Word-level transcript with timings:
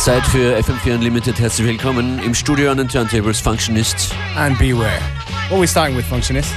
ist 0.00 0.06
Zeit 0.06 0.26
für 0.28 0.56
FM4 0.56 0.94
Unlimited. 0.94 1.38
Herzlich 1.38 1.66
willkommen 1.66 2.20
im 2.20 2.34
Studio 2.34 2.70
an 2.70 2.78
den 2.78 2.88
Turntables 2.88 3.38
Functionist. 3.38 4.14
And 4.34 4.58
beware. 4.58 4.98
What 5.48 5.52
are 5.52 5.60
we 5.60 5.68
starting 5.68 5.94
with, 5.94 6.06
Functionist? 6.06 6.48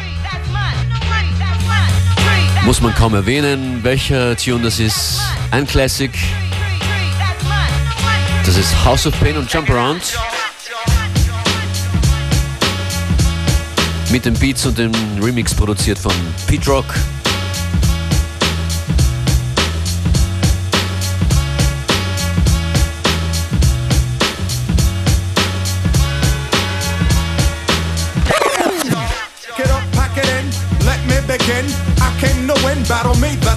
Muss 2.63 2.79
man 2.79 2.95
kaum 2.95 3.13
erwähnen, 3.15 3.83
welcher 3.83 4.37
Tune 4.37 4.63
das 4.63 4.79
ist. 4.79 5.19
Ein 5.51 5.67
Classic. 5.67 6.11
Das 8.45 8.55
ist 8.55 8.85
House 8.85 9.05
of 9.07 9.19
Pain 9.19 9.35
und 9.35 9.51
Jump 9.51 9.69
Around. 9.69 10.17
Mit 14.09 14.23
den 14.23 14.35
Beats 14.35 14.65
und 14.65 14.77
dem 14.77 14.93
Remix 15.21 15.53
produziert 15.53 15.99
von 15.99 16.13
Pete 16.47 16.69
Rock. 16.69 16.85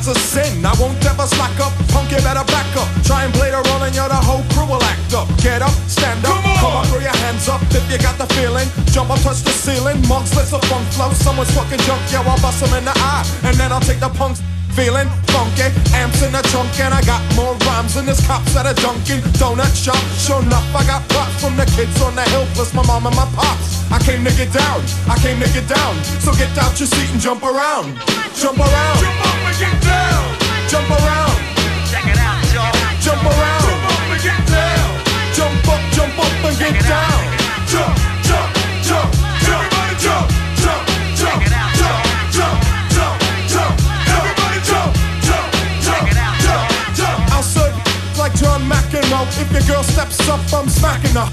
A 0.08 0.14
sin. 0.14 0.64
I 0.64 0.72
won't 0.78 1.02
ever 1.04 1.26
slack 1.26 1.58
up, 1.58 1.72
punk, 1.90 2.10
you 2.10 2.18
better 2.22 2.46
back 2.46 2.70
up. 2.76 2.86
Try 3.02 3.24
and 3.24 3.32
play 3.34 3.50
the 3.50 3.58
role 3.58 3.82
and 3.82 3.94
you're 3.94 4.08
the 4.08 4.14
whole 4.14 4.44
crew 4.54 4.66
will 4.66 4.82
act 4.82 5.12
up. 5.14 5.26
Get 5.42 5.62
up, 5.62 5.74
stand 5.90 6.24
up, 6.24 6.38
come 6.42 6.46
on, 6.46 6.56
come 6.58 6.76
on 6.78 6.84
throw 6.86 7.00
your 7.00 7.16
hands 7.26 7.48
up 7.48 7.62
if 7.74 7.84
you 7.90 7.98
got 7.98 8.18
the 8.18 8.26
feeling. 8.34 8.68
Jump 8.94 9.10
up, 9.10 9.20
touch 9.20 9.42
the 9.42 9.50
ceiling, 9.50 9.98
monks, 10.06 10.34
let's 10.36 10.52
a 10.52 10.60
funk 10.70 10.86
flow. 10.94 11.10
Someone's 11.12 11.50
fucking 11.54 11.80
junk, 11.82 12.00
yo, 12.12 12.22
I'll 12.22 12.40
bust 12.40 12.60
them 12.62 12.72
in 12.78 12.84
the 12.84 12.94
eye. 12.94 13.24
And 13.42 13.56
then 13.56 13.72
I'll 13.72 13.82
take 13.82 14.00
the 14.00 14.10
punks 14.10 14.42
feeling 14.76 15.08
funky. 15.32 15.72
Amps 15.96 16.22
in 16.22 16.30
the 16.30 16.42
trunk, 16.52 16.70
and 16.78 16.92
I 16.92 17.00
got 17.02 17.24
more 17.34 17.56
rhymes 17.66 17.94
than 17.94 18.06
this 18.06 18.20
cops 18.26 18.54
at 18.54 18.66
a 18.68 18.74
Dunkin' 18.78 19.24
Donut 19.40 19.72
shop. 19.74 19.98
Sure 20.20 20.42
enough, 20.42 20.68
I 20.76 20.84
got 20.84 21.02
props 21.08 21.40
from 21.40 21.56
the 21.56 21.66
kids 21.74 21.96
on 22.02 22.14
the 22.14 22.22
hill, 22.30 22.46
plus 22.54 22.74
my 22.74 22.84
mom 22.86 23.06
and 23.06 23.16
my 23.16 23.26
pops. 23.34 23.90
I 23.90 23.98
came 23.98 24.22
to 24.24 24.32
get 24.36 24.52
down, 24.52 24.84
I 25.08 25.16
came 25.18 25.40
to 25.40 25.48
get 25.50 25.66
down. 25.66 25.96
So 26.20 26.30
get 26.36 26.52
out 26.58 26.78
your 26.78 26.86
seat 26.86 27.10
and 27.10 27.20
jump 27.20 27.42
around. 27.42 27.96
Jump 28.36 28.60
around. 28.60 28.66
Jump 28.66 28.68
up 28.68 28.70
and 28.86 29.00
get 29.00 29.14
down. 29.16 29.16
Jump 29.16 29.20
around. 29.20 29.25
Check 29.56 29.72
it 32.04 32.18
out, 32.20 32.44
y'all. 32.52 32.76
Jump 33.00 33.24
around. 33.24 33.64
Jump 33.64 33.88
up 33.88 34.12
and 34.12 34.20
get 34.20 34.42
down. 34.52 35.00
Jump 35.32 35.68
up, 35.72 35.80
jump 35.96 36.18
up 36.18 36.44
and 36.44 36.58
get 36.60 36.76
down. 36.84 37.24
Jump, 37.64 37.96
jump, 38.20 38.52
jump, 38.84 39.08
jump, 39.08 39.08
Everybody 39.48 39.96
jump, 39.96 40.28
jump, 40.60 40.84
jump, 41.16 41.40
Check 41.40 41.40
it 41.48 41.54
out, 41.56 41.72
jump, 41.72 42.04
jump, 42.36 42.58
jump, 42.92 43.16
jump, 43.48 43.74
Everybody 44.12 44.60
jump, 44.60 44.92
jump, 45.24 45.48
jump, 45.80 46.04
Check 46.04 46.04
it 46.12 46.18
out, 46.20 46.36
jump, 46.44 46.68
jump. 46.92 47.32
I'll 47.32 47.42
serve 47.42 47.72
like 48.18 48.34
John 48.34 48.60
McEnroe. 48.68 49.24
If 49.40 49.48
your 49.52 49.64
girl 49.74 49.82
steps 49.82 50.20
up, 50.28 50.40
I'm 50.52 50.68
smacking 50.68 51.16
her. 51.16 51.32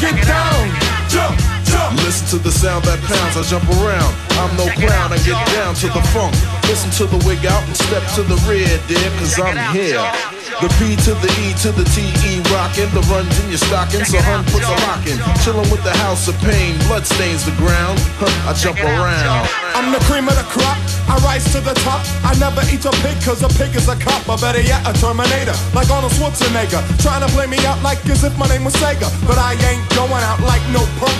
Get 0.00 0.16
down. 0.26 0.70
Jump, 1.08 1.36
jump. 1.64 1.96
Listen 2.04 2.38
to 2.38 2.44
the 2.44 2.50
sound 2.50 2.84
that 2.84 3.00
pounds, 3.04 3.36
I 3.36 3.42
jump 3.42 3.66
around. 3.80 4.12
I'm 4.38 4.52
no 4.56 4.66
clown, 4.78 5.12
I 5.12 5.18
get 5.26 5.38
down 5.54 5.74
to 5.82 5.86
the 5.88 6.02
funk. 6.14 6.34
Listen 6.64 6.90
to 7.02 7.04
the 7.06 7.18
wig 7.26 7.44
out 7.46 7.62
and 7.66 7.76
step 7.76 8.02
to 8.14 8.22
the 8.22 8.36
rear, 8.46 8.68
dear, 8.86 9.10
cause 9.18 9.38
I'm 9.40 9.74
here. 9.74 10.37
The 10.58 10.66
P 10.74 10.98
to 11.06 11.14
the 11.22 11.30
E 11.38 11.54
to 11.62 11.70
the 11.70 11.86
T 11.94 12.02
E 12.26 12.42
rockin', 12.50 12.90
the 12.90 12.98
runs 13.06 13.30
in 13.38 13.54
your 13.54 13.62
stocking, 13.62 14.02
so 14.02 14.18
hun 14.18 14.42
puts 14.50 14.66
a 14.66 14.74
lock 14.90 15.06
in. 15.06 15.14
Chillin' 15.38 15.70
with 15.70 15.86
the 15.86 15.94
house 16.02 16.26
of 16.26 16.34
pain, 16.42 16.74
blood 16.90 17.06
stains 17.06 17.46
the 17.46 17.54
ground. 17.62 17.94
Huh, 18.18 18.50
I 18.50 18.58
jump 18.58 18.82
around. 18.82 19.46
I'm 19.78 19.94
the 19.94 20.02
cream 20.10 20.26
of 20.26 20.34
the 20.34 20.42
crop. 20.50 20.74
I 21.06 21.14
rise 21.22 21.46
to 21.54 21.62
the 21.62 21.78
top. 21.86 22.02
I 22.26 22.34
never 22.42 22.58
eat 22.74 22.82
a 22.82 22.90
pig 23.06 23.14
cause 23.22 23.46
a 23.46 23.50
pig 23.54 23.70
is 23.78 23.86
a 23.86 23.94
cop. 23.94 24.26
Or 24.26 24.34
better 24.36 24.60
yet, 24.60 24.82
a 24.82 24.90
Terminator. 24.98 25.54
Like 25.78 25.94
Arnold 25.94 26.10
Schwarzenegger. 26.18 26.82
Trying 26.98 27.22
to 27.22 27.30
play 27.38 27.46
me 27.46 27.62
out 27.62 27.78
like 27.86 28.02
as 28.10 28.24
if 28.24 28.34
my 28.36 28.50
name 28.50 28.64
was 28.66 28.74
Sega. 28.82 29.06
But 29.30 29.38
I 29.38 29.54
ain't 29.62 29.86
going 29.94 30.10
out 30.26 30.42
like 30.42 30.62
no 30.74 30.82
punk. 30.98 31.14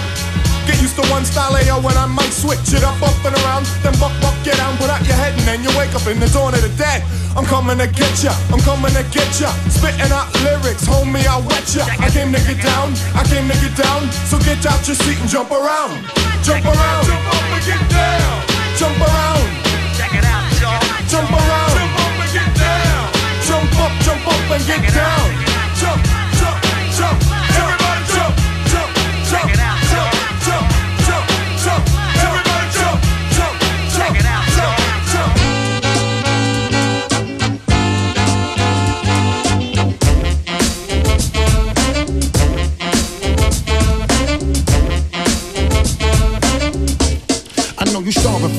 Get 0.69 0.85
used 0.85 1.01
to 1.01 1.05
one 1.09 1.25
style 1.25 1.57
AO 1.57 1.81
when 1.81 1.97
I 1.97 2.05
might 2.05 2.29
switch 2.29 2.61
it 2.77 2.85
up, 2.85 3.01
up 3.01 3.17
and 3.25 3.33
around. 3.41 3.65
Then 3.81 3.97
buck, 3.97 4.13
buck, 4.21 4.37
get 4.45 4.61
down, 4.61 4.77
put 4.77 4.93
out 4.93 5.01
your 5.09 5.17
head, 5.17 5.33
and 5.33 5.49
then 5.49 5.65
you 5.65 5.73
wake 5.81 5.97
up 5.97 6.05
in 6.05 6.21
the 6.21 6.29
dawn 6.29 6.53
of 6.53 6.61
the 6.61 6.69
dead. 6.77 7.01
I'm 7.33 7.49
coming 7.49 7.81
to 7.81 7.89
get 7.89 8.13
ya, 8.21 8.37
I'm 8.53 8.61
coming 8.61 8.93
to 8.93 9.01
get 9.09 9.33
ya. 9.41 9.49
Spitting 9.73 10.13
out 10.13 10.29
lyrics, 10.45 10.85
homie, 10.85 11.25
I'll 11.25 11.41
wet 11.41 11.65
ya. 11.73 11.89
I 12.05 12.13
came 12.13 12.37
to 12.37 12.41
get 12.45 12.61
down, 12.61 12.93
I 13.17 13.25
came 13.25 13.49
to 13.49 13.57
get 13.65 13.81
down. 13.81 14.13
So 14.29 14.37
get 14.45 14.61
out 14.69 14.85
your 14.85 15.01
seat 15.01 15.17
and 15.17 15.31
jump 15.33 15.49
around. 15.57 16.05
Jump 16.45 16.69
around, 16.69 17.05
Jump 17.09 17.33
up 17.33 17.49
and 17.49 17.65
get 17.65 17.83
down. 17.89 18.37
jump 18.77 19.01
around, 19.01 19.49
Check 19.97 20.13
it 20.21 20.27
out, 20.29 20.45
y'all. 20.61 20.85
jump 21.09 21.33
around. 21.33 21.73
Jump 21.81 21.97
up 21.97 22.13
and 22.13 22.33
get 22.37 22.51
down. 22.61 23.09
Jump 23.49 23.73
up, 23.81 23.93
jump 24.05 24.29
up 24.29 24.51
and 24.53 24.63
get 24.69 24.85
down. 24.93 25.38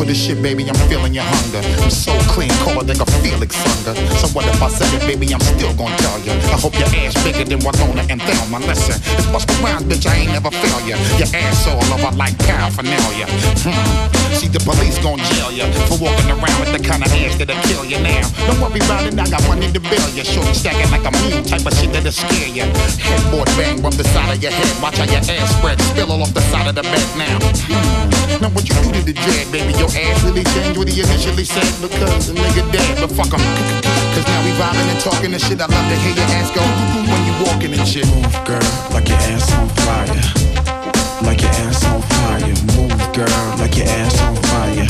This 0.09 0.25
shit, 0.25 0.41
baby. 0.41 0.65
I'm 0.65 0.73
feeling 0.89 1.13
your 1.13 1.21
hunger. 1.21 1.61
I'm 1.85 1.93
so 1.93 2.17
clean, 2.33 2.49
colder 2.65 2.81
than 2.81 2.97
a 2.97 3.05
Felix 3.21 3.53
Unger. 3.61 3.93
So 4.17 4.25
what 4.33 4.41
if 4.49 4.57
I 4.57 4.65
said 4.65 4.89
it, 4.97 5.05
baby? 5.05 5.29
I'm 5.29 5.39
still 5.53 5.69
gonna 5.77 5.93
tell 6.01 6.17
you. 6.25 6.33
I 6.49 6.57
hope 6.57 6.73
your 6.81 6.89
ass 7.05 7.13
bigger 7.21 7.45
than 7.45 7.61
Winona 7.61 8.01
and 8.09 8.17
Thelma. 8.17 8.57
Listen, 8.65 8.97
it's 8.97 9.29
Busta 9.29 9.53
Rhymes, 9.61 9.85
bitch. 9.85 10.09
I 10.09 10.25
ain't 10.25 10.33
never 10.33 10.49
fail 10.49 10.81
ya. 10.81 10.97
Your 11.21 11.29
ass 11.29 11.69
all 11.69 11.77
over 11.93 12.09
like 12.17 12.33
paraphernalia. 12.41 13.29
Hmm. 13.61 14.33
See 14.33 14.49
the 14.49 14.57
police 14.65 14.97
gon' 14.97 15.21
jail 15.29 15.53
ya 15.53 15.69
for 15.85 16.01
walking 16.01 16.33
around 16.33 16.57
with 16.57 16.73
the 16.73 16.81
kind 16.81 17.05
of 17.05 17.13
ass 17.13 17.37
that'll 17.37 17.61
kill 17.69 17.85
you 17.85 18.01
now. 18.01 18.25
Don't 18.49 18.57
worry 18.57 18.81
about 18.81 19.05
it, 19.05 19.13
I 19.13 19.29
got 19.29 19.45
money 19.45 19.69
to 19.69 19.77
bill 19.77 20.09
ya. 20.17 20.25
Shorty 20.25 20.57
stacking 20.57 20.89
like 20.89 21.05
a 21.05 21.13
mule 21.21 21.45
type 21.45 21.61
of 21.69 21.73
shit 21.77 21.93
that'll 21.93 22.09
scare 22.09 22.49
ya. 22.49 22.65
Headboard 22.97 23.45
bang 23.61 23.77
from 23.77 23.93
the 23.93 24.09
side 24.09 24.33
of 24.33 24.41
your 24.41 24.57
head. 24.57 24.73
Watch 24.81 24.97
how 24.97 25.05
your 25.05 25.21
ass 25.21 25.53
spread, 25.53 25.77
spill 25.93 26.09
all 26.09 26.25
off 26.25 26.33
the 26.33 26.41
side 26.49 26.65
of 26.65 26.73
the 26.73 26.81
bed 26.81 27.09
now. 27.13 27.37
Hmm. 27.69 28.18
Now 28.37 28.53
what 28.53 28.69
you 28.69 28.75
do 28.85 28.93
to 28.93 29.01
the 29.01 29.13
dread, 29.17 29.49
baby? 29.51 29.73
Your 29.81 29.89
ass 29.89 30.21
really 30.21 30.45
changed 30.53 30.77
what 30.77 30.87
he 30.87 31.01
initially 31.01 31.43
said 31.43 31.65
because 31.81 32.29
the 32.29 32.37
nigga 32.37 32.61
dead, 32.71 33.01
but 33.01 33.09
fuck 33.17 33.33
him. 33.33 33.41
Cause 34.13 34.25
now 34.29 34.45
we 34.45 34.53
vibing 34.53 34.85
and 34.93 34.99
talking 35.01 35.33
and 35.33 35.41
shit. 35.41 35.57
I 35.59 35.65
love 35.65 35.87
to 35.89 35.95
hear 36.05 36.13
your 36.13 36.29
ass 36.37 36.53
go 36.53 36.61
when 37.09 37.21
you 37.25 37.33
walking 37.43 37.73
and 37.73 37.87
shit. 37.87 38.05
Move, 38.13 38.29
girl, 38.45 38.61
like 38.93 39.09
your 39.09 39.17
ass 39.33 39.49
on 39.57 39.67
fire. 39.81 40.21
Like 41.25 41.41
your 41.41 41.51
ass 41.65 41.83
on 41.89 42.01
fire. 42.01 42.55
Move, 42.77 43.01
girl, 43.17 43.41
like 43.57 43.75
your 43.75 43.89
ass 43.89 44.21
on 44.21 44.35
fire. 44.47 44.87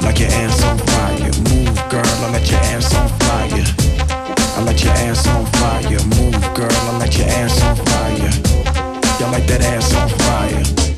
Like 0.00 0.18
your 0.18 0.32
ass 0.32 0.64
on 0.64 0.78
fire. 0.80 1.32
Move, 1.52 1.76
girl, 1.92 2.08
I 2.24 2.32
let 2.32 2.50
your 2.50 2.60
ass 2.72 2.94
on 2.96 3.08
fire. 3.20 3.68
I 4.56 4.62
let 4.64 4.82
your 4.82 4.92
ass 5.06 5.26
on 5.28 5.46
fire. 5.60 6.02
Move, 6.16 6.40
girl, 6.56 6.72
I 6.72 6.98
let 6.98 7.16
your 7.16 7.28
ass 7.28 7.62
on 7.62 7.76
fire. 7.76 8.32
Y'all 9.20 9.30
like 9.30 9.46
that 9.46 9.60
ass 9.60 9.94
on 9.94 10.08
fire. 10.08 10.89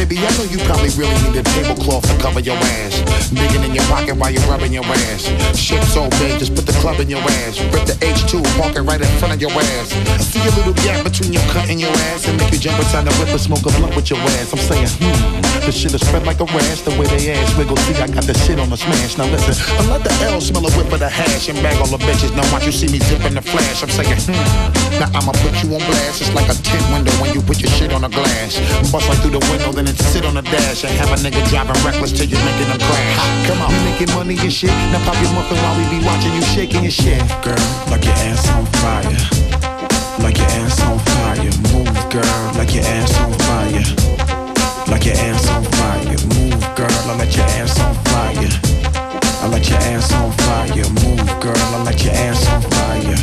Baby, 0.00 0.16
I 0.16 0.32
know 0.40 0.48
you 0.48 0.56
probably 0.64 0.88
really 0.96 1.12
need 1.28 1.36
a 1.36 1.44
tablecloth 1.44 2.08
to 2.08 2.16
cover 2.24 2.40
your 2.40 2.56
ass. 2.56 3.04
Digging 3.28 3.68
in 3.68 3.74
your 3.76 3.84
pocket 3.84 4.16
while 4.16 4.32
you're 4.32 4.48
rubbing 4.48 4.72
your 4.72 4.82
ass. 4.82 5.28
Shit 5.52 5.84
so 5.92 6.08
big, 6.16 6.40
just 6.40 6.56
put 6.56 6.64
the 6.64 6.72
club 6.80 7.04
in 7.04 7.10
your 7.10 7.20
ass. 7.44 7.60
Rip 7.68 7.84
the 7.84 7.92
H2, 8.00 8.40
park 8.56 8.80
right 8.80 8.96
in 8.96 9.12
front 9.20 9.34
of 9.36 9.40
your 9.44 9.52
ass. 9.52 9.92
I 9.92 10.16
see 10.24 10.40
a 10.40 10.52
little 10.56 10.72
gap 10.80 11.04
between 11.04 11.36
your 11.36 11.44
cut 11.52 11.68
and 11.68 11.78
your 11.78 11.92
ass 12.08 12.26
and 12.26 12.40
make 12.40 12.48
you 12.48 12.58
jump 12.58 12.80
inside 12.80 13.04
the 13.04 13.12
whip 13.20 13.28
and 13.28 13.40
smoke 13.44 13.60
a 13.68 13.70
blunt 13.76 13.94
with 13.94 14.08
your 14.08 14.18
ass. 14.40 14.56
I'm 14.56 14.64
saying, 14.64 14.88
hmm, 14.88 15.68
the 15.68 15.70
shit 15.70 15.92
is 15.92 16.00
spread 16.00 16.24
like 16.24 16.40
a 16.40 16.48
rash. 16.48 16.80
The 16.80 16.96
way 16.96 17.04
they 17.12 17.36
ass 17.36 17.52
wiggle, 17.60 17.76
see, 17.84 17.92
I 18.00 18.08
got 18.08 18.24
the 18.24 18.32
shit 18.48 18.56
on 18.56 18.72
the 18.72 18.80
smash. 18.80 19.20
Now 19.20 19.28
listen, 19.28 19.52
I 19.52 19.84
let 19.92 20.00
the 20.00 20.12
L 20.32 20.40
smell 20.40 20.64
a 20.64 20.72
whip 20.80 20.88
of 20.96 21.00
the 21.04 21.12
hash 21.12 21.52
and 21.52 21.60
bag 21.60 21.76
all 21.76 21.92
the 21.92 22.00
bitches. 22.00 22.32
Now 22.32 22.48
watch 22.56 22.64
you 22.64 22.72
see 22.72 22.88
me 22.88 23.04
zipping 23.04 23.36
the 23.36 23.44
flash. 23.44 23.84
I'm 23.84 23.92
saying, 23.92 24.16
hmm, 24.16 24.96
now 24.96 25.12
I'ma 25.12 25.36
put 25.44 25.52
you 25.60 25.76
on 25.76 25.84
blast. 25.84 26.24
It's 26.24 26.32
like 26.32 26.48
a 26.48 26.56
tint 26.64 26.88
window 26.88 27.12
when 27.20 27.36
you 27.36 27.44
put 27.44 27.60
your 27.60 27.68
shit 27.76 27.92
on 27.92 28.00
a 28.00 28.08
glass. 28.08 28.56
Bust 28.88 29.04
right 29.04 29.20
through 29.20 29.36
the 29.36 29.44
window, 29.52 29.76
then 29.76 29.89
it 29.90 29.98
sit 29.98 30.24
on 30.24 30.34
the 30.34 30.42
dash 30.42 30.84
and 30.84 30.92
have 30.94 31.10
a 31.10 31.18
nigga 31.18 31.42
driving 31.50 31.74
reckless 31.84 32.12
till 32.12 32.26
you're 32.26 32.44
making 32.44 32.68
them 32.70 32.78
crash. 32.78 33.46
Come 33.46 33.60
on, 33.62 33.70
you 33.74 33.82
making 33.90 34.10
money 34.14 34.38
and 34.38 34.52
shit. 34.52 34.70
Now 34.94 35.02
pop 35.04 35.18
your 35.22 35.32
muffin 35.34 35.58
while 35.58 35.76
we 35.78 35.84
be 35.90 36.04
watching 36.06 36.32
you 36.34 36.42
shaking 36.42 36.82
your 36.82 36.94
shit. 36.94 37.18
Girl, 37.42 37.58
like 37.90 38.04
your 38.04 38.14
ass 38.30 38.46
on 38.54 38.66
fire. 38.78 39.20
Like 40.22 40.38
your 40.38 40.50
ass 40.62 40.80
on 40.86 40.98
fire. 40.98 41.52
Move, 41.74 41.90
girl, 42.08 42.38
like 42.54 42.74
your 42.74 42.84
ass 42.86 43.12
on 43.18 43.32
fire. 43.46 43.86
Like 44.86 45.04
your 45.06 45.18
ass 45.18 45.48
on 45.50 45.64
fire. 45.76 46.18
Move, 46.30 46.62
girl, 46.78 46.94
I 47.10 47.16
let 47.18 47.34
your 47.34 47.46
ass 47.58 47.74
on 47.80 47.94
fire. 48.10 48.52
I 49.42 49.46
let 49.50 49.68
your 49.68 49.78
ass 49.90 50.12
on 50.14 50.30
fire. 50.44 50.86
Move, 51.02 51.30
girl, 51.42 51.62
I 51.74 51.82
let 51.82 51.98
your 52.04 52.14
ass 52.14 52.46
on 52.48 52.62
fire. 52.62 53.20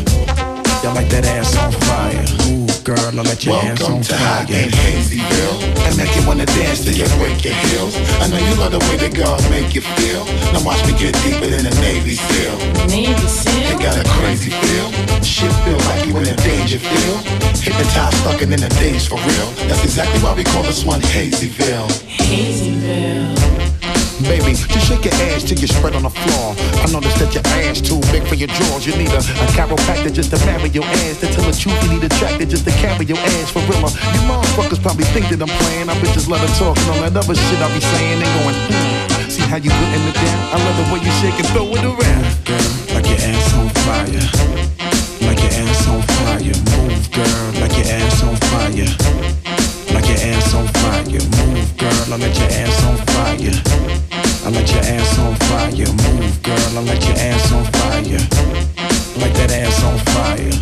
Y'all 0.83 0.95
like 0.95 1.09
that 1.09 1.25
ass 1.25 1.55
on 1.57 1.71
fire. 1.87 2.25
Move, 2.49 2.66
girl, 3.11 3.19
I 3.19 3.23
let 3.23 3.45
your 3.45 3.55
ass 3.55 3.79
Welcome 3.79 3.95
on 3.97 4.01
to 4.03 4.15
Hot 4.17 4.47
fire. 4.47 4.55
and 4.57 4.71
Hazyville. 4.71 5.57
I 5.87 5.95
make 5.95 6.15
you 6.15 6.27
wanna 6.27 6.45
dance 6.45 6.83
till 6.83 6.95
you 6.95 7.07
break 7.19 7.43
your 7.43 7.53
heels. 7.53 7.95
I 8.19 8.27
know 8.27 8.37
you 8.37 8.55
love 8.59 8.71
the 8.71 8.79
way 8.79 8.97
that 8.97 9.13
God 9.13 9.39
make 9.49 9.75
you 9.75 9.81
feel. 9.81 10.25
Now 10.53 10.63
watch 10.65 10.81
me 10.85 10.93
get 10.97 11.13
deeper 11.23 11.47
than 11.47 11.63
the 11.63 11.75
Navy 11.81 12.15
SEAL. 12.15 12.57
Navy 12.87 13.11
You 13.21 13.27
SEAL. 13.27 13.79
got 13.79 13.95
a 13.97 14.03
crazy 14.19 14.51
feel. 14.51 14.87
Shit 15.23 15.51
feel 15.63 15.79
like 15.91 16.05
you 16.05 16.17
in 16.17 16.27
a 16.27 16.35
danger 16.43 16.79
feel. 16.79 17.15
Hypnotized, 17.61 18.17
stuck 18.23 18.41
in 18.41 18.49
the 18.49 18.69
days 18.79 19.07
for 19.07 19.15
real. 19.15 19.49
That's 19.67 19.83
exactly 19.83 20.19
why 20.21 20.33
we 20.33 20.43
call 20.43 20.63
this 20.63 20.83
one 20.85 21.01
Hazyville. 21.01 21.87
Hazyville. 22.19 23.36
Baby, 24.25 24.57
just 24.57 24.89
shake 24.89 25.05
your 25.05 25.13
ass 25.29 25.45
till 25.45 25.59
you 25.61 25.67
spread 25.67 25.93
on 25.93 26.01
the 26.01 26.09
floor. 26.09 26.57
I 26.81 26.89
noticed 26.89 27.21
that 27.21 27.37
your 27.37 27.45
ass 27.61 27.77
too 27.77 28.01
big 28.09 28.25
for 28.25 28.33
your 28.33 28.49
drawers. 28.49 28.81
You 28.81 28.97
need 28.97 29.13
a, 29.13 29.21
a 29.21 29.45
chiropractor 29.53 30.09
just 30.09 30.33
to 30.33 30.37
marry 30.49 30.69
your 30.73 30.85
ass. 31.05 31.21
To 31.21 31.27
tell 31.29 31.45
the 31.45 31.53
truth, 31.53 31.77
you 31.85 31.93
need 31.93 32.03
a 32.03 32.09
tractor 32.17 32.45
just 32.45 32.65
to 32.65 32.73
carry 32.81 33.05
your 33.05 33.21
ass 33.21 33.53
for 33.53 33.61
real. 33.69 33.77
You 33.77 34.21
motherfuckers 34.25 34.81
probably 34.81 35.05
think 35.13 35.29
that 35.29 35.37
I'm 35.37 35.53
playing. 35.61 35.89
I 35.89 35.93
just 36.17 36.27
let 36.27 36.41
her 36.41 36.49
talk 36.57 36.77
and 36.81 36.89
all 36.97 37.01
that 37.05 37.13
other 37.13 37.37
shit 37.37 37.61
I 37.61 37.69
be 37.69 37.79
saying 37.79 38.17
and 38.17 38.31
going. 38.41 38.57
See 39.29 39.45
how 39.45 39.61
you 39.61 39.69
putting 39.69 40.01
it 40.09 40.17
down? 40.17 40.39
I 40.49 40.57
love 40.65 40.77
the 40.81 40.85
way 40.89 40.99
you 41.05 41.13
shake 41.21 41.37
and 41.37 41.47
throw 41.53 41.69
it 41.77 41.85
around. 41.85 42.25
Girl, 42.41 42.73
like 42.97 43.05
your 43.05 43.21
ass 43.21 43.53
on 43.53 43.69
fire. 43.85 44.25
Like 45.29 45.39
your 45.45 45.53
ass 45.61 45.85
on 45.93 46.01
fire. 46.17 46.57
Move, 46.73 47.05
girl, 47.13 47.45
like 47.61 47.75
your 47.77 47.85
ass 47.85 48.23
on 48.25 48.33
fire. 48.49 48.89
Like 49.93 50.09
your 50.09 50.19
ass 50.25 50.53
on 50.57 50.65
fire. 50.81 51.21
Move, 51.37 51.69
girl, 51.77 52.13
I 52.13 52.17
let 52.17 52.33
your 52.33 52.49
ass 52.49 52.81
on 52.81 52.97
fire. 53.13 54.06
I 54.45 54.49
let 54.49 54.69
your 54.71 54.83
ass 54.83 55.19
on 55.19 55.35
fire. 55.47 55.71
Move, 56.15 56.41
girl, 56.43 56.77
I 56.77 56.81
let 56.81 57.01
your 57.05 57.17
ass 57.17 57.51
on 57.51 57.63
fire. 57.79 58.21
Like 59.21 59.33
that 59.39 59.51
ass 59.51 59.83
on 59.83 59.97
fire. 60.13 60.53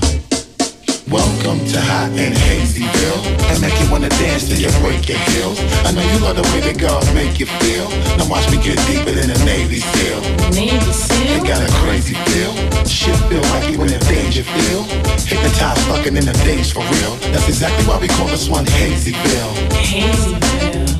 Welcome 1.10 1.60
to 1.70 1.80
Hot 1.80 2.10
and 2.18 2.34
Hazyville. 2.34 3.22
I 3.52 3.60
make 3.62 3.78
you 3.80 3.90
wanna 3.92 4.10
dance 4.18 4.48
till 4.50 4.58
you 4.60 4.72
break 4.82 5.08
your 5.08 5.20
heels. 5.30 5.60
I 5.86 5.92
know 5.92 6.02
you 6.02 6.20
love 6.20 6.36
the 6.36 6.48
way 6.54 6.62
that 6.66 6.78
girls 6.80 7.06
make 7.14 7.40
you 7.40 7.46
feel. 7.62 7.88
Now 8.18 8.28
watch 8.28 8.50
me 8.50 8.58
get 8.58 8.80
deeper 8.90 9.12
than 9.12 9.30
a 9.30 9.38
Navy 9.46 9.80
SEAL. 9.80 10.22
Navy 10.52 10.76
You 10.76 10.94
SEAL. 10.94 11.44
got 11.46 11.62
a 11.62 11.70
crazy 11.86 12.16
feel. 12.34 12.52
Shit 12.90 13.16
feel 13.30 13.44
like 13.54 13.70
you 13.70 13.78
in 13.84 13.94
a 13.94 14.00
danger 14.10 14.44
feel. 14.44 14.82
Hypnotized, 15.30 15.82
fucking 15.88 16.18
in 16.18 16.26
the 16.26 16.34
days 16.44 16.72
for 16.72 16.82
real. 16.82 17.14
That's 17.32 17.48
exactly 17.48 17.86
why 17.86 18.00
we 18.00 18.08
call 18.08 18.28
this 18.28 18.50
one 18.50 18.66
Hazyville. 18.66 19.54
Hazyville. 19.78 20.95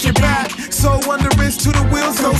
If 0.00 0.06
you 0.06 0.12
back. 0.14 0.50
So 0.72 0.98
wondrous 1.06 1.56
to 1.58 1.68
the 1.70 1.82
wheels 1.92 2.20
go 2.20 2.32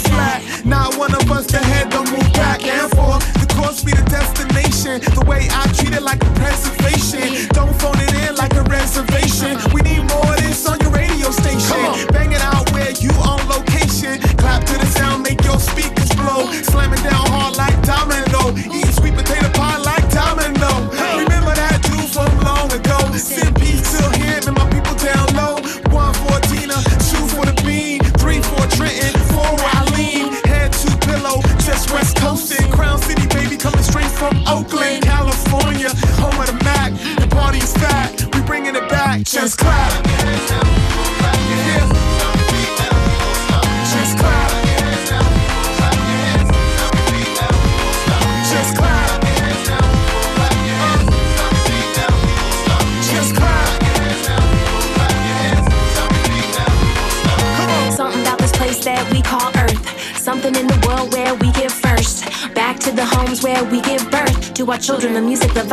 children. 64.81 65.13
The 65.15 65.21
music, 65.21 65.53
the 65.53 65.65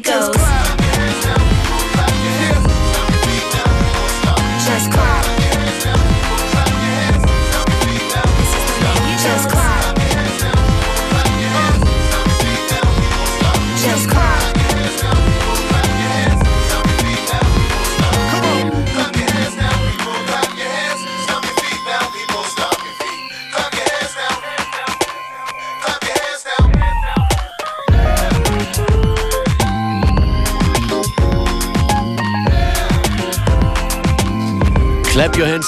it 0.00 0.04
goes. 0.04 0.79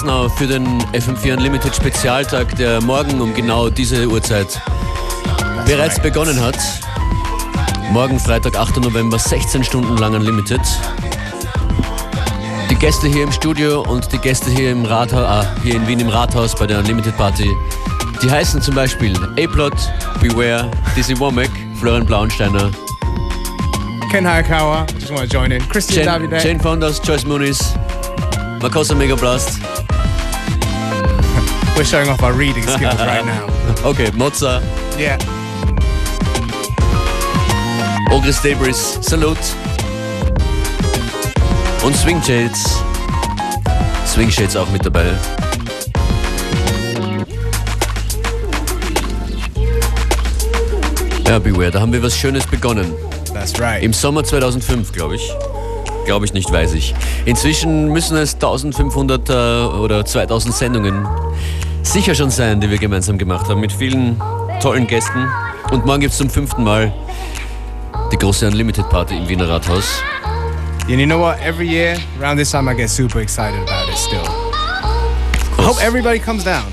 Now 0.05 0.29
für 0.29 0.47
den 0.47 0.67
FM4 0.93 1.35
Unlimited 1.35 1.75
Spezialtag, 1.75 2.57
der 2.57 2.81
morgen 2.83 3.21
um 3.21 3.33
genau 3.35 3.69
diese 3.69 4.07
Uhrzeit 4.07 4.61
bereits 5.67 6.01
begonnen 6.01 6.41
hat. 6.41 6.57
Morgen 7.91 8.19
Freitag, 8.19 8.57
8. 8.57 8.79
November, 8.79 9.19
16 9.19 9.63
Stunden 9.65 9.97
lang 9.99 10.15
Unlimited. 10.15 10.61
Die 12.71 12.75
Gäste 12.75 13.07
hier 13.07 13.23
im 13.23 13.33
Studio 13.33 13.83
und 13.83 14.13
die 14.13 14.19
Gäste 14.19 14.51
hier, 14.51 14.73
im 14.73 14.85
Rathaus, 14.85 15.25
ah, 15.25 15.47
hier 15.63 15.77
in 15.77 15.87
Wien 15.87 16.01
im 16.01 16.09
Rathaus 16.09 16.55
bei 16.55 16.67
der 16.67 16.79
Unlimited 16.79 17.17
Party, 17.17 17.51
die 18.23 18.31
heißen 18.31 18.61
zum 18.61 18.75
Beispiel 18.75 19.17
A-Plot, 19.39 19.75
Beware, 20.21 20.71
Dizzy 20.97 21.19
Womack, 21.19 21.51
Florian 21.79 22.05
Blauensteiner, 22.05 22.71
Ken 24.11 24.27
Hayakawa, 24.27 24.85
just 24.99 25.11
want 25.11 25.31
to 25.31 25.39
join 25.39 25.53
in. 25.53 25.67
Christian 25.69 26.05
Jane, 26.05 26.29
Davide. 26.29 26.43
Jane 26.43 26.61
Founders, 26.61 27.01
Joyce 27.03 27.25
Muniz, 27.25 27.75
Makosa 28.61 28.95
Mega 28.95 29.15
Blast. 29.15 29.62
We're 31.76 31.85
showing 31.85 32.09
off 32.09 32.23
our 32.23 32.33
reading 32.33 32.62
skills 32.64 32.99
right 33.00 33.25
now. 33.33 33.47
Okay, 33.85 34.07
Mozza, 34.12 34.61
Yeah. 34.99 35.17
Ogris 38.11 38.41
Debris, 38.43 38.99
Salute. 39.00 39.38
Und 41.83 41.97
Swing 41.97 42.21
Shades. 42.23 42.79
Swing 44.07 44.31
Shades 44.31 44.55
auch 44.57 44.69
mit 44.71 44.85
dabei. 44.85 45.07
Ja, 51.26 51.38
Beware, 51.38 51.71
da 51.71 51.81
haben 51.81 51.93
wir 51.93 52.02
was 52.02 52.17
Schönes 52.17 52.47
begonnen. 52.47 52.93
That's 53.33 53.59
right. 53.59 53.83
Im 53.83 53.93
Sommer 53.93 54.23
2005, 54.25 54.93
glaube 54.93 55.17
ich. 55.17 55.33
Glaube 56.05 56.26
ich 56.26 56.35
nicht, 56.35 56.52
weiß 56.52 56.75
ich. 56.75 56.95
Inzwischen 57.25 57.88
müssen 57.88 58.17
es 58.17 58.35
1500 58.35 59.29
äh, 59.31 59.33
oder 59.33 60.05
2000 60.05 60.55
Sendungen 60.55 61.07
sicher 61.93 62.15
schon 62.15 62.31
sein, 62.31 62.59
die 62.59 62.71
wir 62.71 62.79
gemeinsam 62.79 63.19
gemacht 63.19 63.51
haben, 63.51 63.61
mit 63.61 63.71
vielen 63.71 64.19
tollen 64.63 64.87
Gästen. 64.87 65.29
Und 65.71 65.85
morgen 65.85 66.01
gibt 66.01 66.13
es 66.13 66.19
zum 66.19 66.31
fünften 66.31 66.65
Mal 66.65 66.91
die 68.11 68.17
große 68.17 68.47
Unlimited 68.47 68.89
Party 68.89 69.19
im 69.19 69.29
Wiener 69.29 69.47
Rathaus. 69.47 70.03
And 70.89 70.99
you 70.99 71.05
know 71.07 71.21
what? 71.21 71.39
Every 71.45 71.69
year, 71.69 71.99
around 72.19 72.39
this 72.39 72.51
time, 72.51 72.71
I 72.71 72.75
get 72.75 72.89
super 72.89 73.21
excited 73.21 73.61
about 73.61 73.91
it 73.91 73.99
still. 73.99 74.25
I 75.59 75.63
hope 75.63 75.85
everybody 75.85 76.19
comes 76.19 76.45
down. 76.45 76.73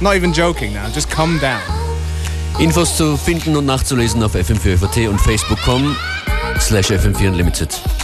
Not 0.00 0.16
even 0.16 0.32
joking 0.32 0.74
now, 0.74 0.88
just 0.92 1.08
come 1.08 1.38
down. 1.38 1.62
Infos 2.58 2.96
zu 2.96 3.16
finden 3.16 3.56
und 3.56 3.66
nachzulesen 3.66 4.20
auf 4.24 4.34
fm4fat 4.34 5.08
und 5.08 5.20
facebook.com 5.20 5.96
slash 6.58 6.90
fm4 6.90 7.97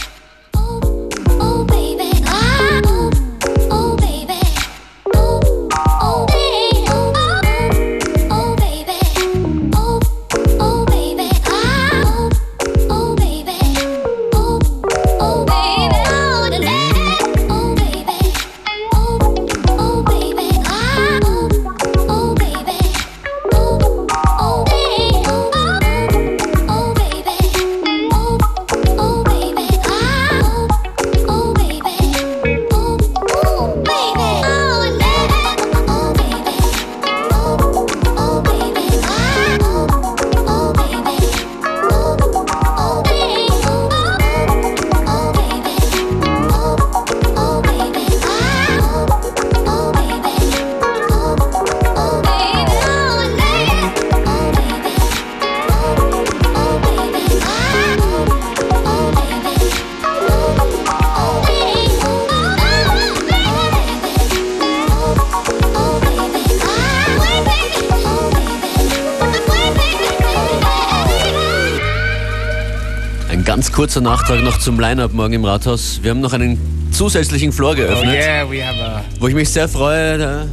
kurzer 73.95 74.01
Nachtrag 74.01 74.43
noch 74.43 74.59
zum 74.59 74.77
Line-Up 74.77 75.13
morgen 75.13 75.33
im 75.33 75.45
Rathaus. 75.45 75.99
Wir 76.01 76.11
haben 76.11 76.19
noch 76.19 76.33
einen 76.33 76.59
zusätzlichen 76.91 77.53
Floor 77.53 77.71
Oh 77.71 77.75
geöffnet, 77.75 78.13
yeah, 78.13 78.49
we 78.49 78.61
have 78.61 78.77
a 78.77 79.03
wo 79.21 79.27
ich 79.29 79.33
mich 79.33 79.47
sehr 79.47 79.69
freue. 79.69 80.17
Da 80.17 80.45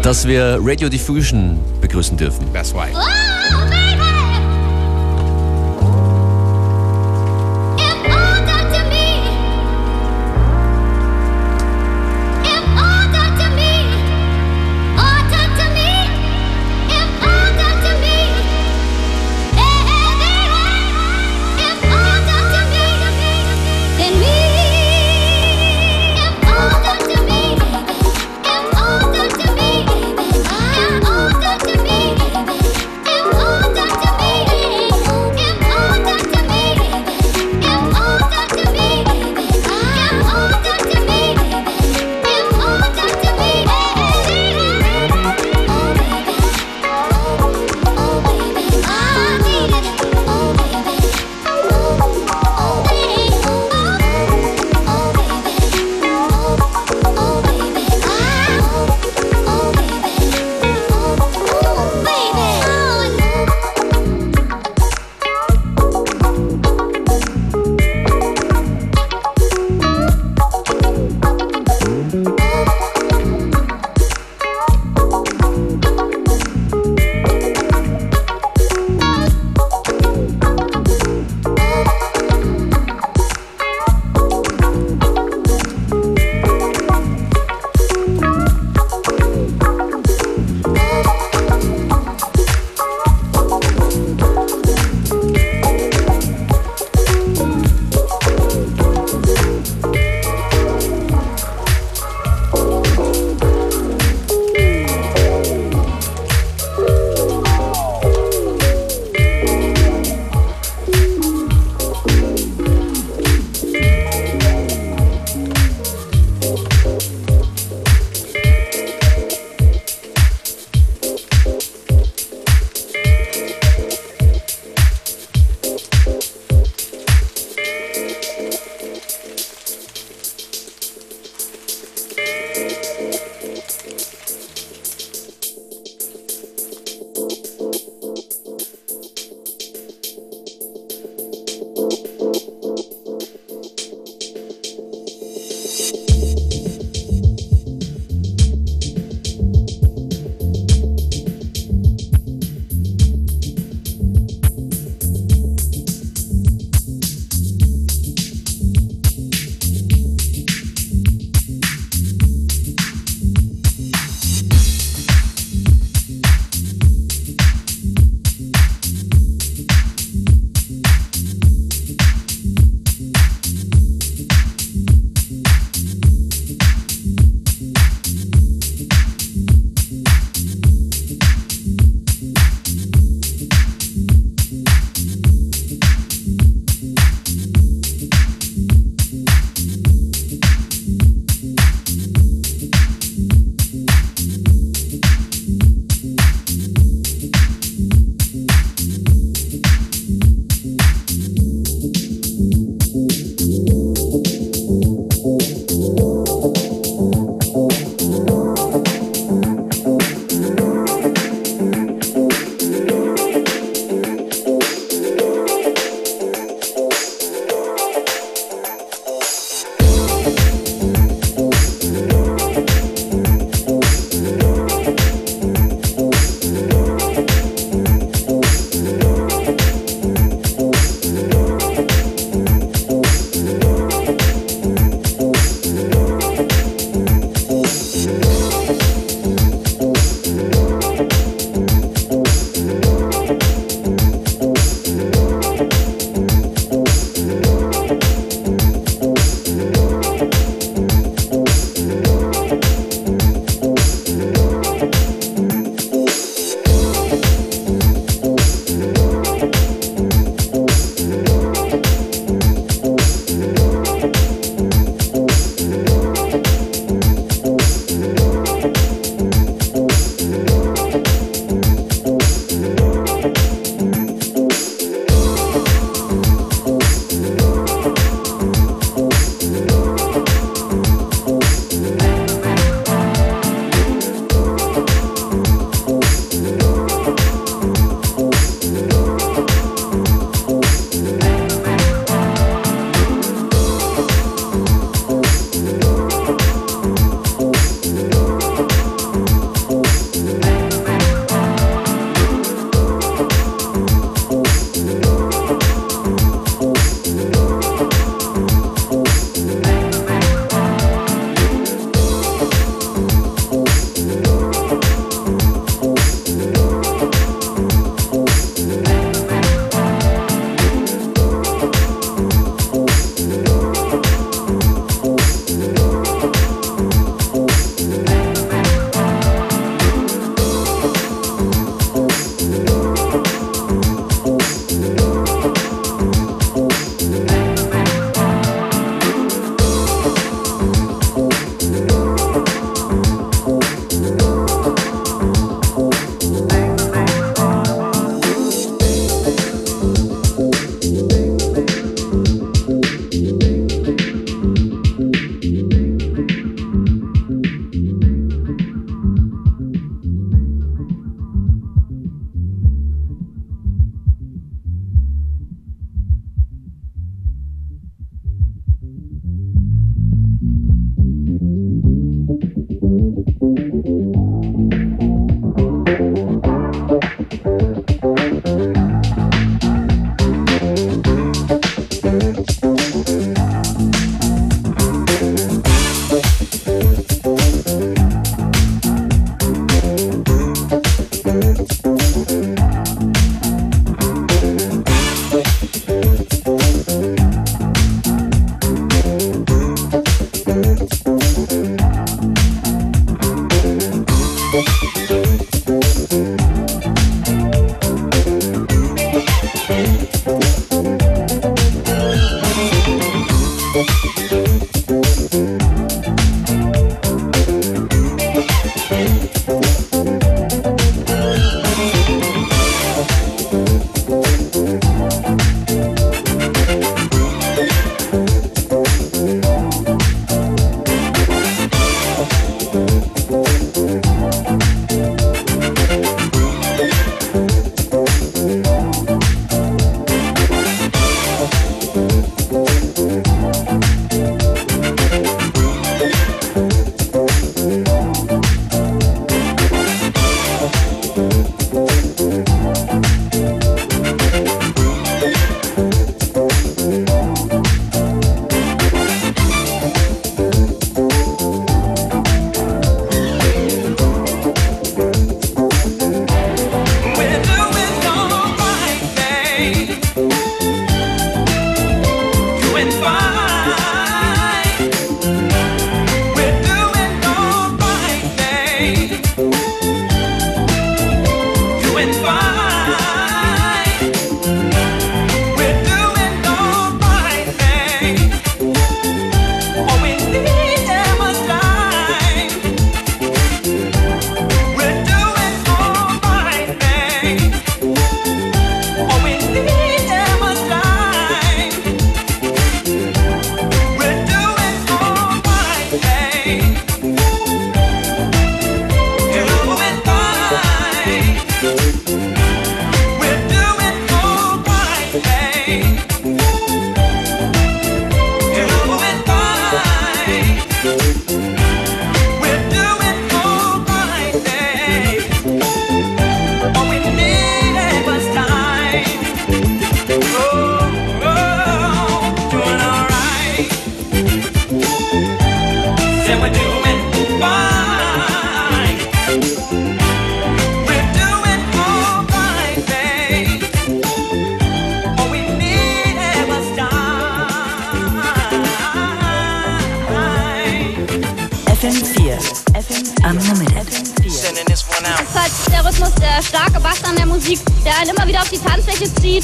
dass 0.00 0.26
wir 0.26 0.58
Radio 0.62 0.88
Diffusion 0.88 1.58
begrüßen 1.82 2.16
dürfen. 2.16 2.50
That's 2.54 2.72
why. 2.72 2.92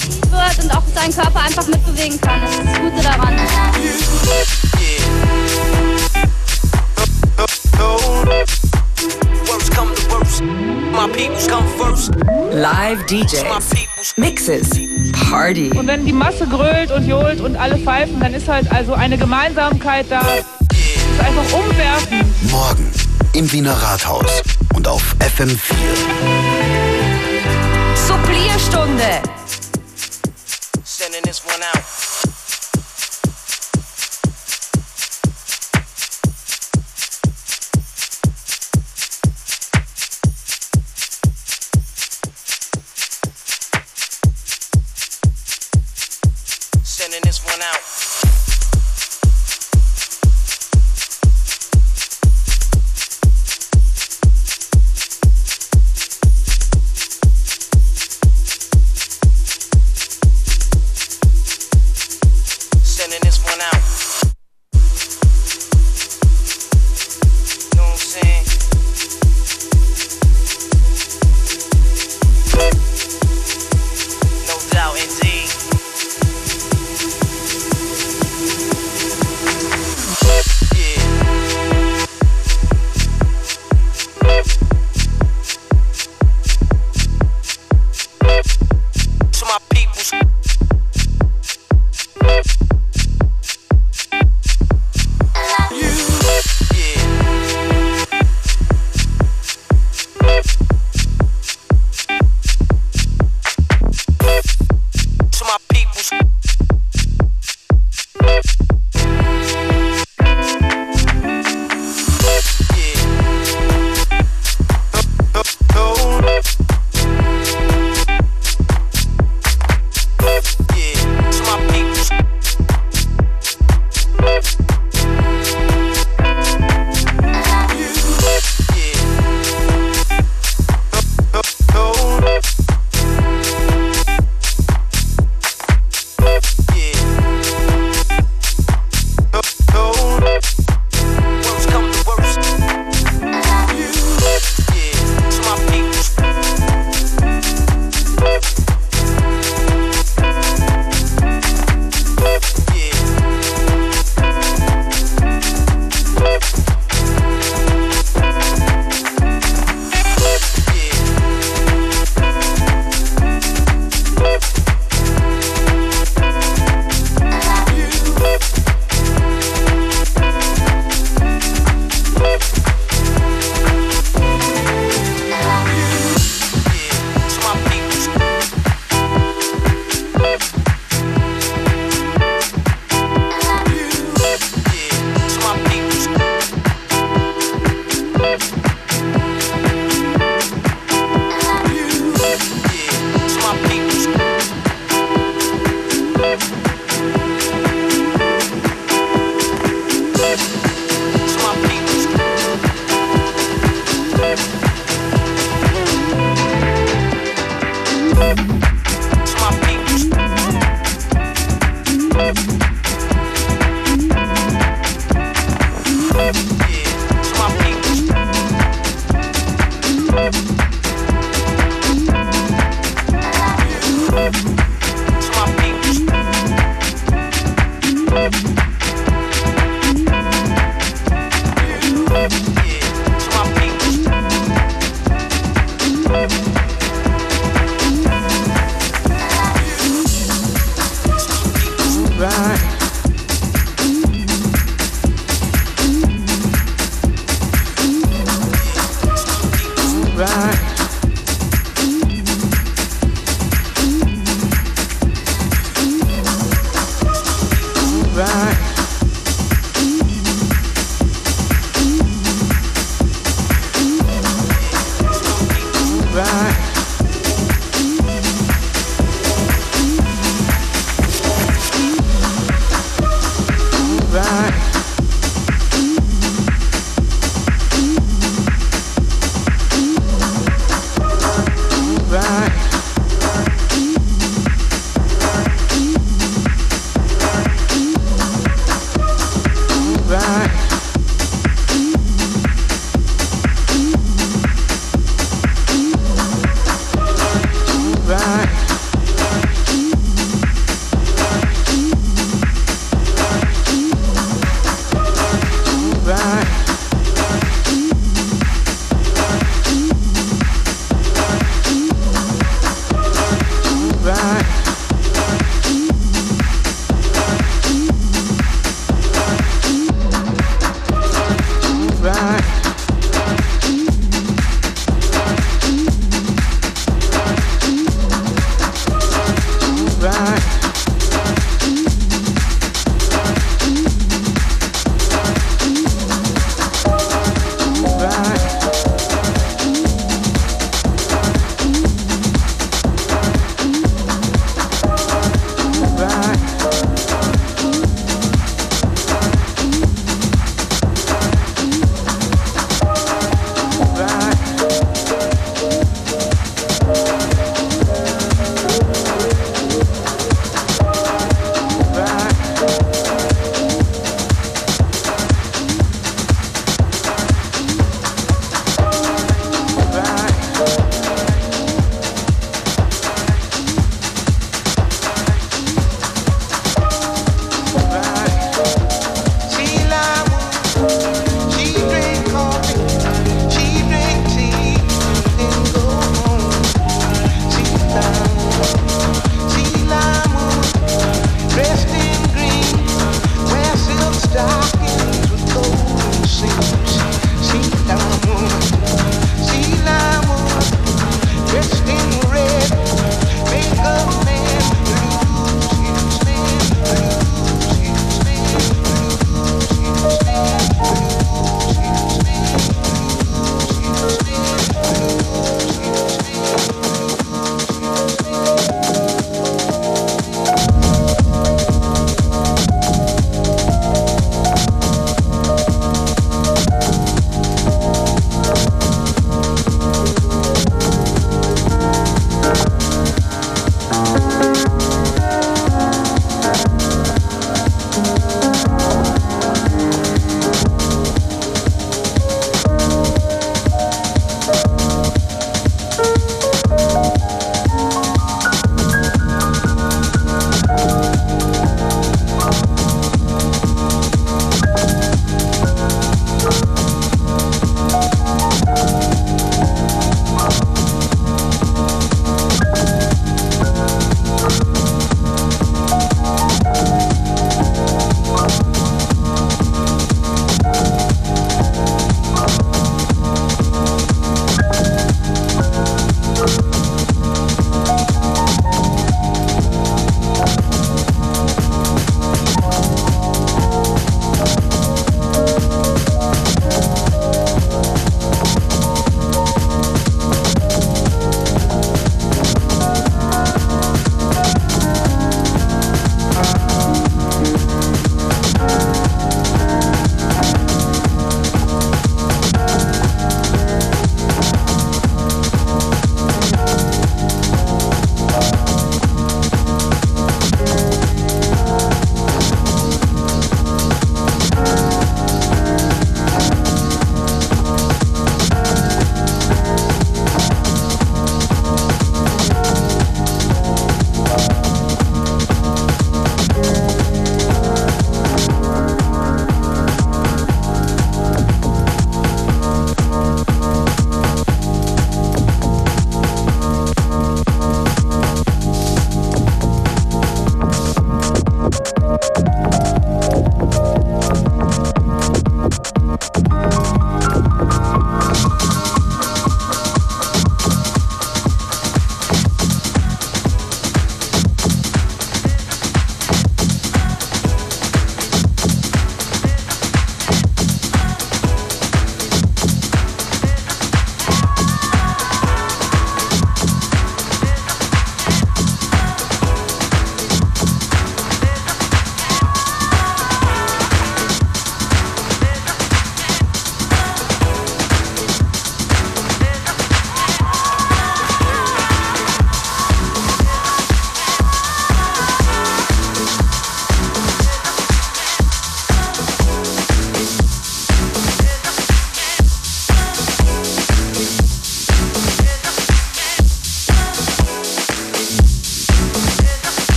bewegt 0.00 0.30
wird 0.30 0.64
und 0.64 0.70
auch 0.76 0.82
seinen 0.94 1.14
Körper 1.14 1.40
einfach 1.40 1.66
mitbewegen 1.66 2.20
kann. 2.20 2.40
Das 2.40 2.50
ist 2.50 2.64
das 2.64 2.78
Gute 2.78 3.02
daran. 3.02 3.36
Live 12.52 13.06
DJs, 13.06 14.16
Mixes, 14.16 14.70
Party. 15.30 15.70
Und 15.70 15.86
wenn 15.86 16.04
die 16.04 16.12
Masse 16.12 16.46
grölt 16.46 16.90
und 16.90 17.06
johlt 17.06 17.40
und 17.40 17.56
alle 17.56 17.78
pfeifen, 17.78 18.20
dann 18.20 18.34
ist 18.34 18.48
halt 18.48 18.70
also 18.70 18.94
eine 18.94 19.16
Gemeinsamkeit 19.16 20.06
da. 20.10 20.20
Ist 20.20 21.20
einfach 21.20 21.58
umwerfen. 21.58 22.20
Morgen 22.50 22.90
im 23.32 23.50
Wiener 23.52 23.74
Rathaus 23.74 24.42
und 24.74 24.88
auf 24.88 25.14
FM4. 25.20 25.58
Supplierstunde. 27.94 29.39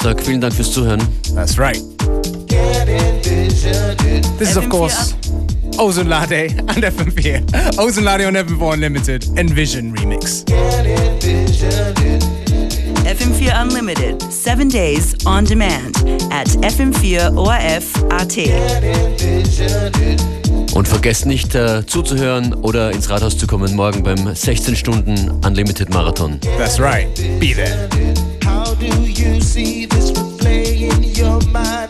Donnerstag. 0.00 0.24
Vielen 0.24 0.40
Dank 0.40 0.54
fürs 0.54 0.72
Zuhören. 0.72 1.00
That's 1.34 1.58
right. 1.58 1.80
This 4.38 4.50
is, 4.50 4.56
of 4.56 4.68
course, 4.68 5.14
Ozone 5.78 6.08
Latte 6.08 6.46
and 6.68 6.84
FM4. 6.84 7.78
Ozone 7.78 8.04
Latte 8.04 8.26
on 8.26 8.34
FM4 8.34 8.74
Unlimited. 8.74 9.26
Envision 9.36 9.94
remix. 9.96 10.44
Can't 10.46 10.86
envision 10.86 11.94
it. 12.06 12.24
FM4 13.04 13.62
Unlimited, 13.62 14.22
seven 14.32 14.68
days 14.68 15.14
on 15.26 15.44
demand 15.44 15.96
at 16.30 16.48
FM4 16.48 17.36
ORF.at. 17.36 18.28
Can't 18.28 18.84
envision 18.84 19.92
it. 20.02 20.74
Und 20.74 20.88
vergesst 20.88 21.26
nicht 21.26 21.54
äh, 21.54 21.84
zuzuhören 21.84 22.54
oder 22.54 22.92
ins 22.92 23.10
Rathaus 23.10 23.36
zu 23.36 23.46
kommen 23.46 23.74
morgen 23.74 24.02
beim 24.02 24.34
16 24.34 24.76
Stunden 24.76 25.30
Unlimited 25.44 25.90
Marathon. 25.90 26.38
That's 26.58 26.80
right. 26.80 27.08
Be 27.38 27.52
there. 27.52 28.29
See 29.50 29.84
this 29.84 30.12
replay 30.12 30.92
in 30.92 31.02
your 31.02 31.40
mind? 31.50 31.89